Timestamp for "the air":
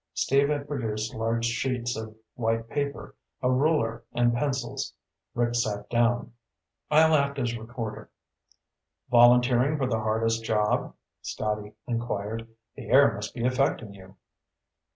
12.75-13.13